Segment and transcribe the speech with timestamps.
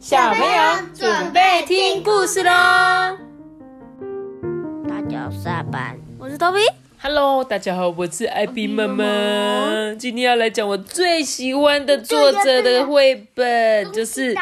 [0.00, 2.50] 小朋友准备听故事喽！
[4.88, 6.62] 大家好，下班，我是 Toby。
[7.02, 9.04] Hello，大家好，我是艾比妈妈。
[9.98, 14.34] 今天要来讲我最喜欢的作者的绘本，就是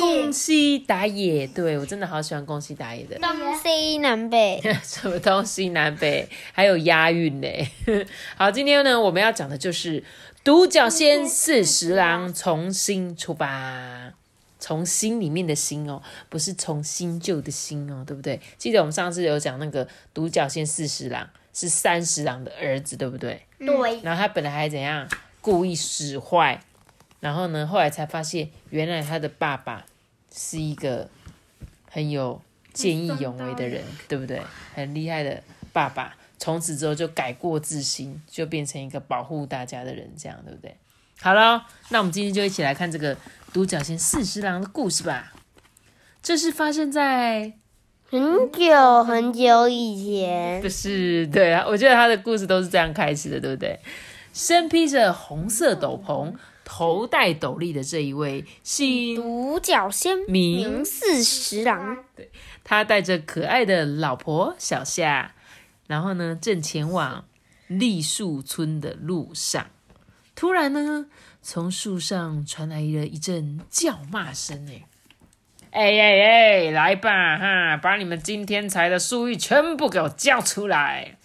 [0.00, 1.46] 宫西达也。
[1.46, 3.16] 对我真的好喜欢宫西达也的。
[3.20, 3.30] 东
[3.62, 7.48] 西南北， 什么东西南北，还有押韵呢。
[8.36, 10.00] 好，今天呢，我们要讲的就是
[10.42, 14.14] 《独角仙四十郎》重新出发。
[14.64, 16.00] 从心里面的心哦，
[16.30, 18.40] 不是从新旧的心哦，对不对？
[18.56, 23.42] 记得我们上次有讲那个独角仙四十郎是三十郎的儿子，对不对？
[23.58, 25.06] 对，然后他本来还怎样
[25.42, 26.62] 故意使坏，
[27.20, 29.84] 然后呢，后来才发现原来他的爸爸
[30.34, 31.10] 是一个
[31.90, 32.40] 很有
[32.72, 34.40] 见义勇为的人，对不对？
[34.74, 35.42] 很厉害的
[35.74, 40.74] 爸爸，从此之后就改过自新，就变成一个保护大家的人，这样对不对？
[41.20, 43.14] 好了，那我们今天就一起来看这个
[43.54, 45.32] 独角仙四十郎的故事吧。
[46.20, 47.52] 这是发生在
[48.10, 53.78] 很久很久以前，不是，对啊，我觉得他的故事都是这样开始的，对不对？
[54.32, 62.32] 身披着红色斗篷、头戴斗笠的这一位，姓独角仙名名四十郎，对
[62.64, 65.32] 他带着可爱的老婆小夏，
[65.86, 67.24] 然后呢，正前往
[67.68, 69.68] 栗树村的路上。
[70.34, 71.06] 突然呢，
[71.46, 74.82] 从树上传来了一阵叫骂声，哎，
[75.72, 81.18] 哎哎哎，来吧哈，把你们今天采的树玉全部给我叫出来！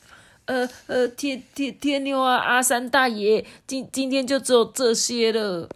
[0.44, 5.70] 呃呃，天天天牛啊，阿三大爷，今今天就只有这些了。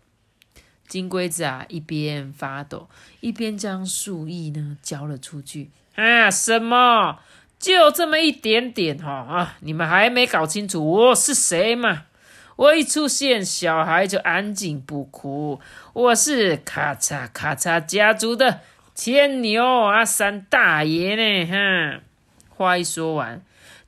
[0.90, 2.90] 金龟子啊，一边发抖，
[3.22, 5.72] 一边将树叶呢交了出去。
[5.96, 7.20] 啊，什么？
[7.58, 9.58] 就这么一点点哈啊！
[9.62, 12.08] 你们还没搞清楚我是谁吗？
[12.56, 15.60] 我一出现，小孩就安静不哭。
[15.94, 18.62] 我是咔嚓咔嚓家族的
[18.96, 21.46] 天牛阿三大爷呢！
[21.48, 22.02] 哈，
[22.50, 23.42] 话一说完，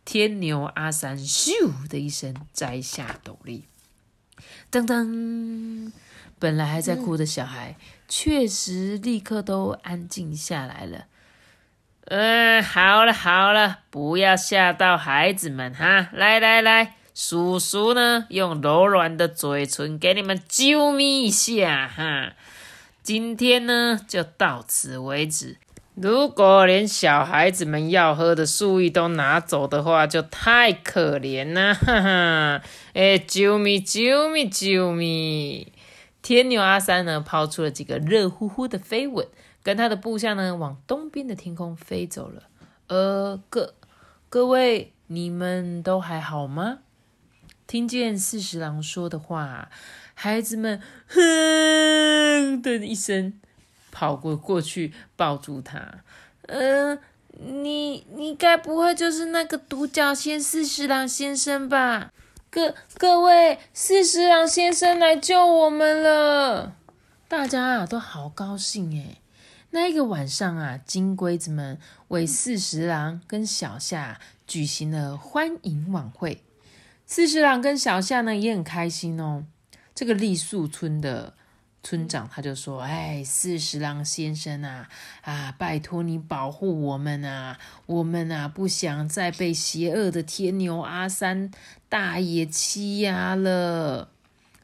[0.03, 3.65] 天牛阿三咻的一声摘下斗笠，
[4.71, 5.91] 噔噔，
[6.39, 7.75] 本来还在哭的小孩，
[8.07, 11.05] 确实立刻都安静下来了。
[12.07, 16.09] 嗯，好了好了，不要吓到孩子们哈！
[16.13, 22.33] 来来来，叔叔呢，用柔软的嘴唇给你们啾咪一下哈。
[23.01, 25.55] 今天呢，就到此为止。
[25.93, 32.61] 如果连小孩子们要喝的树叶都拿走的话，就太可怜了，哈哈！
[32.93, 35.71] 哎，啾咪啾咪啾咪！
[36.21, 39.25] 天牛阿三呢，抛出了几个热乎乎的飞吻。
[39.63, 42.43] 跟他的部下呢，往东边的天空飞走了。
[42.87, 43.73] 呃，各
[44.27, 46.79] 各位，你们都还好吗？
[47.67, 49.69] 听见四十郎说的话，
[50.13, 53.33] 孩子们哼的一声，
[53.91, 56.03] 跑过过去抱住他。
[56.47, 56.99] 嗯、
[57.29, 62.11] 你你该不会就是那个独角仙四十郎先生吧？
[62.51, 66.75] 各各位，四十郎先生来救我们了！
[67.27, 69.17] 大家啊，都好高兴诶。
[69.71, 71.77] 那一个晚上啊，金龟子们
[72.07, 76.44] 为四十郎跟小夏举行了欢迎晚会。
[77.05, 79.45] 四十郎跟小夏呢也很开心哦。
[79.93, 81.33] 这个栗树村的
[81.83, 84.89] 村长他就说：“哎，四十郎先生啊，
[85.21, 91.51] 啊，拜托你保护我们啊，我们啊不想再被邪恶的天牛阿三
[91.87, 94.09] 大爷欺压了。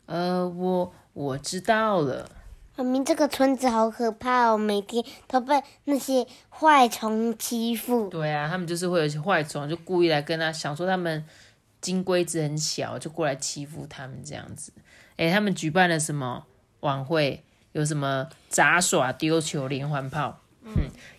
[0.07, 2.27] 呃，我我知道了。”
[2.75, 8.09] 妈咪，这个村子好可怕哦，每天都被那些坏虫欺负。
[8.09, 11.23] 对啊，他们就是会有一些坏虫，就故意来跟他想说他们
[11.81, 14.71] 金龟子很小，就过来欺负他们这样子。
[15.17, 16.45] 诶，他们举办了什么
[16.81, 17.43] 晚会？
[17.73, 20.73] 有什么杂耍、丢球、连环炮，嗯，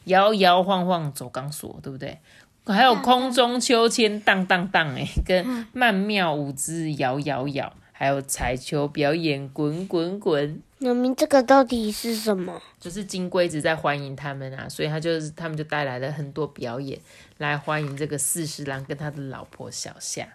[0.04, 2.18] 摇摇晃晃走钢索，对不对？
[2.66, 10.60] 还有空中秋千、荡荡荡，诶，跟曼妙舞姿、摇摇摇，还有彩球表演、滚滚滚。
[10.78, 12.60] 妈咪，这个到底是什么？
[12.78, 17.00] 就是金龟子在欢迎他们啊，所以他就是他们就带来了很多表演
[17.38, 20.28] 来欢迎这个四十郎跟他的老婆小夏。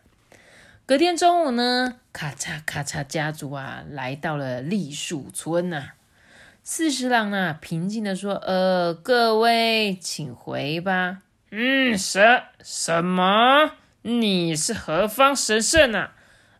[0.87, 5.89] 隔天中午呢，咔嚓咔嚓家族啊来到了栗树村呐、
[6.63, 13.73] 四十郎啊平静的说：“呃，各位请回吧。”嗯，什什么？
[14.03, 16.13] 你是何方神圣啊？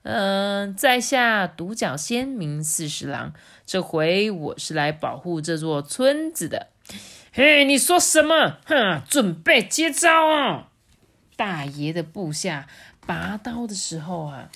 [0.03, 3.31] 嗯、在下独角仙名四十郎，
[3.65, 6.67] 这回我是来保护这座村子的。
[7.31, 8.57] 嘿，你说什么？
[8.65, 10.67] 哼，准备接招啊！
[11.37, 12.67] 大爷的部下
[13.07, 14.49] 拔刀的时候啊，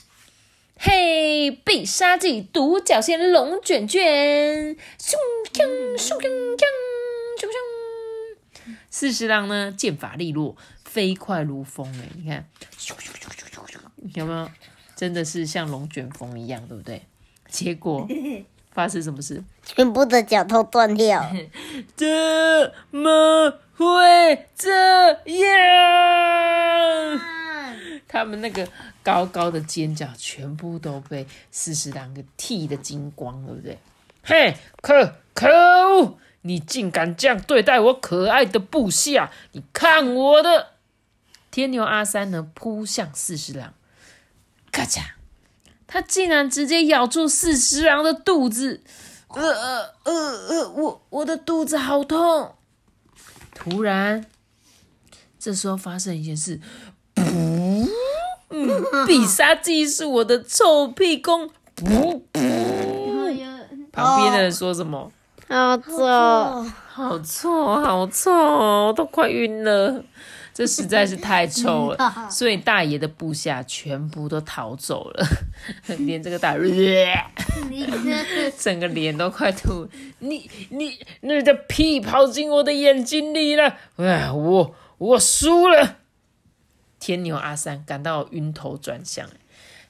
[0.78, 5.16] 嘿，必杀技独角仙龙卷卷，咻
[5.54, 6.66] 锵咻锵锵
[7.40, 8.76] 咻锵。
[8.90, 12.46] 四十郎呢，剑法利落，飞快如风哎，你看，
[12.78, 13.78] 咻咻咻咻咻咻，
[14.16, 14.52] 有没有？
[14.98, 17.02] 真的是像龙卷风一样，对不对？
[17.48, 18.06] 结果
[18.72, 19.42] 发生什么事？
[19.64, 21.26] 全部的脚都断掉。
[21.96, 22.06] 怎
[22.92, 24.70] 么会这
[25.24, 27.22] 样？
[28.12, 28.68] 他们那个
[29.02, 33.80] 高高的尖角全部都被四十郎给剃的精光，对不对？
[34.22, 36.18] 嘿，可可恶！
[36.42, 39.32] 你竟敢这样对待我可爱的部下！
[39.54, 40.72] 你看我的！
[41.52, 43.74] 天牛阿三呢，扑向四十郎，
[44.72, 45.02] 咔嚓！
[45.88, 48.84] 他竟然直接咬住四十郎的肚子，
[49.30, 52.56] 呃呃呃呃，我我的肚子好痛！
[53.54, 54.26] 突然，
[55.40, 56.60] 这时候发生一件事，
[57.16, 57.61] 噗！
[58.52, 62.42] 嗯，必杀技是我的臭屁功，噗噗！
[63.92, 65.12] 旁边的人说什么？
[65.48, 70.04] 好臭，好臭，好臭，我都快晕了。
[70.54, 75.26] 这实在是太臭了， 所以大爷的部下全部都逃走了，
[76.00, 77.14] 连这个大 爷，
[78.58, 79.88] 整个脸都快吐。
[80.20, 83.78] 你你你的屁跑进我的眼睛里了！
[83.96, 85.98] 哎，我我输了。
[87.02, 89.28] 天牛阿三感到晕头转向，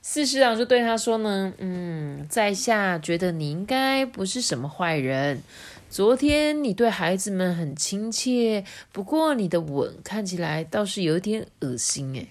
[0.02, 5.44] 四师长就对他说呢：“嗯，在下觉得你应该不是什么坏人。
[5.90, 8.63] 昨天你对孩子们很亲切，
[8.94, 12.28] 不过你的吻看起来倒是有点恶心。”哎，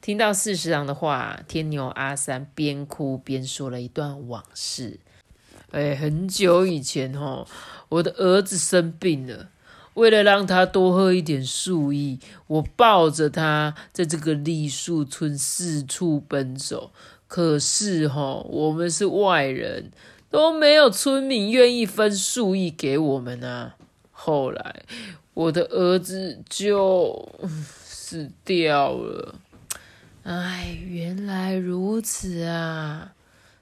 [0.00, 4.98] 听到四师长的话，天牛阿三边哭边说了一段往事。
[5.70, 7.46] 哎，很久以前哦，
[7.88, 9.48] 我的儿子生病了。
[9.94, 16.92] 为了让他多喝一点树液，我抱着他在这个栗树村四处奔走。
[17.28, 19.90] 可是哈，我们是外人，
[20.30, 23.76] 都没有村民愿意分树液给我们啊。
[24.10, 24.82] 后来，
[25.34, 27.30] 我的儿子就
[27.84, 29.34] 死掉了。
[30.22, 33.12] 哎，原来如此啊！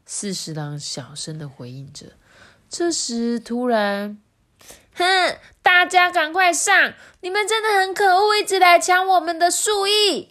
[0.05, 2.07] 四十郎小声的回应着。
[2.69, 4.19] 这时，突然。
[5.01, 5.39] 哼！
[5.63, 6.95] 大家赶快上！
[7.21, 10.29] 你们真的很可恶，一直来抢我们的树叶。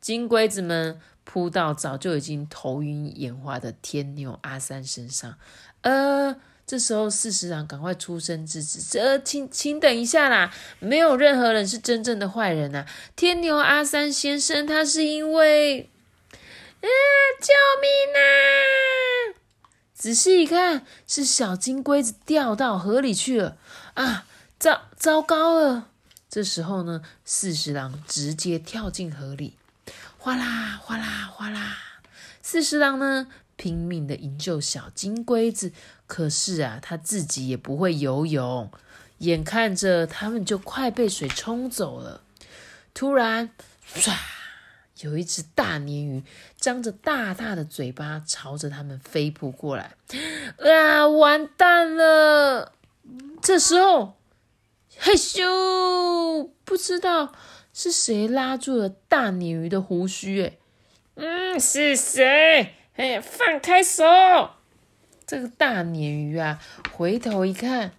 [0.00, 5.36] 金龟子们扑到早就已经头晕眼花的天牛阿三身上。
[5.82, 6.36] 呃，
[6.66, 12.86] 这时候四十郎赶快出声制止：“呃，请请等一下啦，没有任何人是真正的坏人啊！
[13.14, 15.88] 天牛阿三先生，他是因为……
[16.80, 16.88] 啊，
[17.40, 18.20] 救命啊！”
[20.02, 23.56] 仔细一看，是小金龟子掉到河里去了
[23.94, 24.26] 啊！
[24.58, 25.90] 糟糟糕了！
[26.28, 29.56] 这时候呢，四十郎直接跳进河里，
[30.18, 31.76] 哗啦哗啦哗啦。
[32.42, 35.70] 四十郎呢，拼命的营救小金龟子，
[36.08, 38.72] 可是啊，他自己也不会游泳，
[39.18, 42.22] 眼看着他们就快被水冲走了。
[42.92, 43.50] 突然，
[43.94, 44.12] 唰！
[45.02, 46.22] 有一只大鲶鱼
[46.56, 49.96] 张着大大的嘴巴朝着他们飞扑过来，
[50.58, 52.72] 啊，完蛋了！
[53.42, 54.16] 这时候，
[54.96, 57.32] 嘿咻，不知道
[57.72, 60.58] 是谁拉住了大鲶鱼的胡须，哎，
[61.16, 62.74] 嗯，是谁？
[62.94, 64.04] 哎，放开手！
[65.26, 66.60] 这个大鲶鱼啊，
[66.92, 67.92] 回头一看，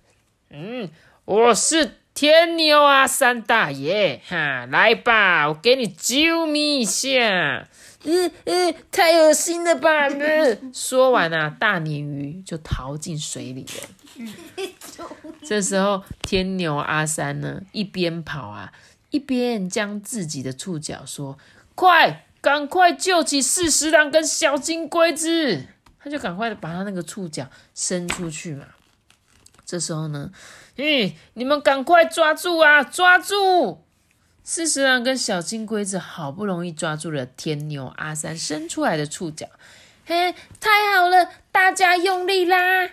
[0.50, 0.89] 嗯，
[1.25, 1.98] 我是。
[2.13, 7.67] 天牛啊，三大爷，哈，来吧，我给你救命一下。
[8.05, 10.08] 嗯嗯，太恶心了吧！
[10.74, 14.67] 说完啊，大鲶鱼就逃进水里了。
[15.41, 18.72] 这时候，天牛阿三呢，一边跑啊，
[19.10, 21.38] 一边将自己的触角说
[21.74, 25.65] ：“快，赶快救起四十郎跟小金龟子！”
[26.00, 28.65] 他就赶快的把他那个触角伸出去嘛。
[29.65, 30.29] 这时候呢。
[30.75, 32.84] 嗯，你们赶快抓住啊！
[32.84, 33.84] 抓住！
[34.44, 39.48] 四十郎跟小金龟子好不容易抓住了天牛阿三伸出来的触角，
[40.06, 41.30] 嘿，太好了！
[41.51, 42.89] 大家用力拉！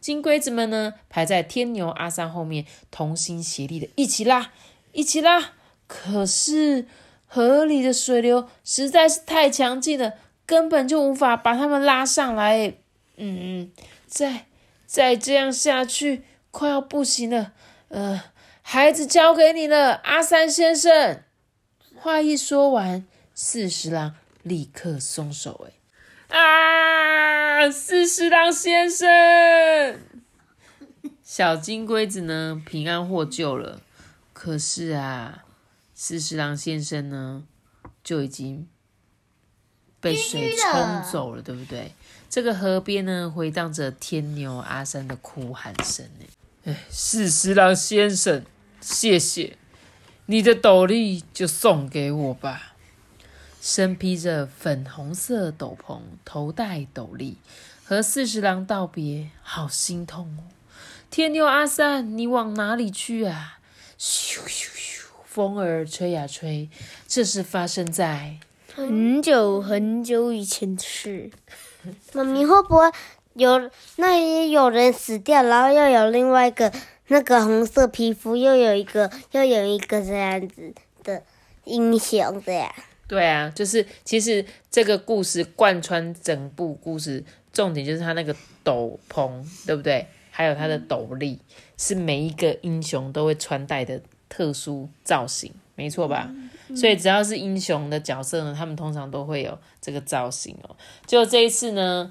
[0.00, 4.50] 金龟子们呢，排在天牛阿三后面，同心协力的一起拉，
[4.90, 5.52] 一起拉。
[5.86, 6.86] 可是
[7.26, 10.14] 河里的水流实在是太强劲了，
[10.44, 12.74] 根本就无法把他们拉上来。
[13.16, 13.70] 嗯，
[14.06, 14.46] 再
[14.84, 16.24] 再这样下去。
[16.52, 17.52] 快要不行了，
[17.88, 18.22] 呃，
[18.60, 21.22] 孩子交给你了，阿三先生。
[21.96, 23.04] 话一说完，
[23.34, 25.68] 四十郎立刻松手。
[26.28, 29.98] 哎，啊，四十郎先生，
[31.24, 32.62] 小金龟子呢？
[32.64, 33.80] 平安获救了。
[34.34, 35.44] 可是啊，
[35.94, 37.44] 四十郎先生呢，
[38.04, 38.68] 就已经
[40.00, 41.94] 被水冲走了，对不对？
[42.28, 46.06] 这个河边呢，回荡着天牛阿三的哭喊声。
[46.88, 48.44] 四十郎先生，
[48.80, 49.56] 谢谢
[50.26, 52.74] 你的斗笠，就送给我吧。
[53.60, 57.36] 身披着粉红色斗篷，头戴斗笠，
[57.84, 60.50] 和四十郎道别，好心痛哦。
[61.10, 63.58] 天牛阿三，你往哪里去啊？
[63.98, 66.70] 咻咻咻，风儿吹呀吹，
[67.06, 68.38] 这是发生在
[68.74, 71.30] 很久很久以前的事。
[72.12, 72.90] 妈咪会不会
[73.34, 76.72] 有那也有人死掉，然后又有另外一个
[77.08, 80.72] 那个红色皮肤，又有一个又有一个这样子
[81.02, 81.22] 的
[81.64, 82.74] 英雄的呀？
[83.08, 87.22] 对啊，就是其实这个故事贯穿整部故事，
[87.52, 88.34] 重点就是他那个
[88.64, 90.06] 斗篷，对不对？
[90.30, 91.38] 还有他的斗笠，
[91.76, 96.30] 是每一个英雄都会穿戴的特殊造型，没错吧？
[96.74, 100.74] 所以只要是英雄的角色呢，他们通常都会有这个造型哦。
[101.06, 102.10] 就这一次呢，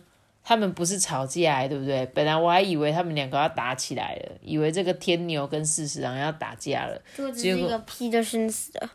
[0.51, 2.05] 他们不是吵架，对不对？
[2.07, 7.01] 本来我还以为他们两个要打起来了，以为这个天牛跟四十郎要打架了，
[7.33, 8.91] 结果一个屁就熏死了，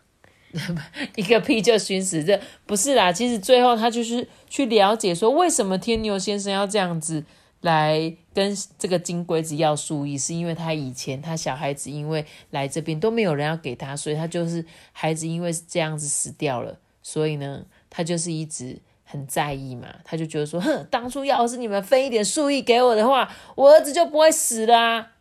[1.17, 3.11] 一个屁就熏死，这不是啦。
[3.11, 7.25] 其实最后他就是去了解说，为什么天牛先生要这样子。
[7.63, 25.13] 来跟这个金龟子要树意，是因为他以前他小孩子因为来这边都没有人要给他，所以他就是孩子因为这样子死掉了，所以呢，他就是一直很在意嘛，他就觉得说，哼，当初要是你们分一点树意给我的话，我儿子就不会死啦。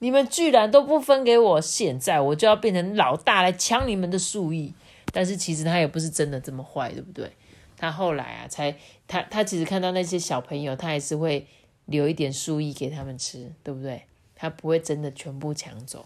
[0.00, 4.74] 你们居然都不分给我，现在我就要变成老大来抢你们的树意。
[5.12, 7.30] 但是其实他也不是真的这么坏，对不对？
[7.76, 8.76] 他后来啊，才
[9.06, 11.46] 他他其实看到那些小朋友，他还是会。
[11.86, 14.02] 留一点树叶给他们吃，对不对？
[14.34, 16.04] 他不会真的全部抢走，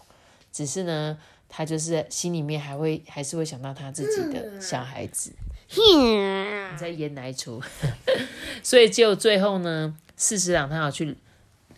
[0.51, 1.17] 只是呢，
[1.49, 5.31] 他就是心里面还会还是会想到他自己的小孩子。
[5.75, 7.61] 你在演哪一出？
[8.63, 11.17] 所以就最后呢，四十郎他要去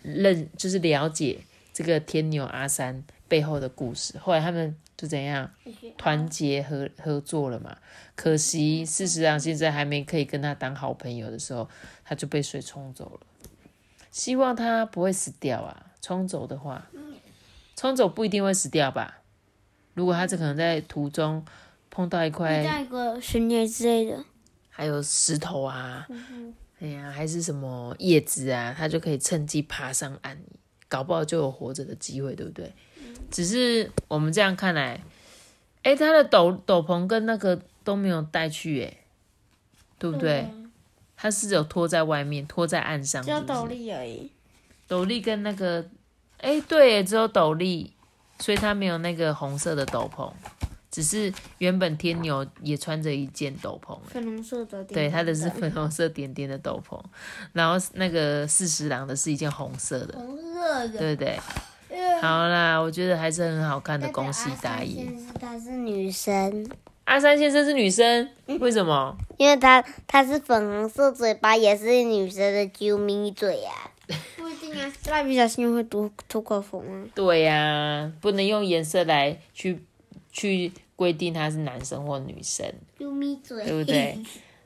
[0.02, 1.38] 认，就是了解
[1.72, 4.18] 这个天牛阿三背后的故事。
[4.18, 5.50] 后来他们就怎样
[5.96, 7.76] 团结合合作了嘛？
[8.14, 11.68] 可惜四十郎现在还没可以跟他当好朋友的时候，
[12.04, 13.20] 他就被水冲走了。
[14.10, 15.86] 希望他不会死掉啊！
[16.00, 16.86] 冲走的话，
[17.74, 19.22] 冲走不一定会死掉吧？
[19.94, 21.44] 如果他这可能在途中
[21.94, 24.24] 碰到一块，碰到一个悬崖之类的，
[24.68, 26.04] 还有石头啊，
[26.80, 30.36] 哎呀，还是什么叶子啊，它就可以趁机爬上岸，
[30.88, 32.72] 搞不好就有活着的机会，对不对？
[33.30, 35.00] 只是我们这样看来，
[35.84, 38.96] 哎，他的斗斗篷跟那个都没有带去，哎，
[39.96, 40.48] 对不对？
[41.16, 44.32] 他是有拖在外面，拖在岸上，只有斗笠而已。
[44.88, 45.88] 斗笠跟那个，
[46.38, 47.92] 哎，对，只有斗笠，
[48.40, 50.32] 所以他没有那个红色的斗篷。
[50.94, 56.96] 只是原本天牛也穿着一件斗篷，粉红色的，对，他的是粉红色点点的斗篷。
[57.52, 61.36] 然后那个四十郎的是一件红色的，红色的，对不对？
[62.22, 64.08] 好啦，我觉得还是很好看的。
[64.12, 65.04] 恭喜大爷，
[65.40, 66.64] 她是女生。
[67.06, 69.16] 阿三先生是女生，为什么？
[69.36, 73.70] 因为她她是粉红色嘴巴，也是女生的啾咪嘴呀。
[74.36, 77.08] 不一定啊，蜡笔小新会读吐口风啊。
[77.16, 79.82] 对呀，不能用颜色来去
[80.30, 82.66] 去规定他是男生或女生。
[82.98, 84.18] 对不对？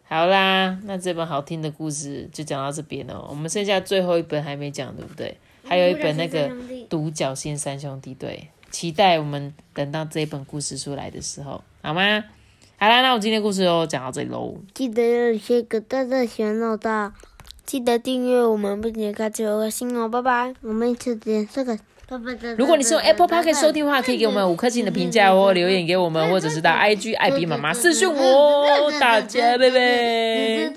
[0.04, 3.26] 好啦，那这本好听的故事就讲到这边了。
[3.28, 5.36] 我们剩下最后一本还没讲，对不对？
[5.64, 6.50] 还有一本那个
[6.88, 8.48] 独角仙三兄弟，对。
[8.70, 12.24] 期待我们等到这本故事出来的时候，好吗？
[12.78, 14.54] 好啦，那我今天故事就讲到这里喽。
[14.74, 17.12] 记得写个大大小老大，
[17.66, 20.54] 记得订阅我们，并且开启小个心哦，拜拜。
[20.62, 21.78] 我们一起点这个。
[22.56, 28.90] 如果你是用 Apple Park 收听的话，可以给我们五颗星的评价哦，留言给我们，或者是到 IG 艾比妈妈私讯我。
[28.98, 30.72] 大家拜拜。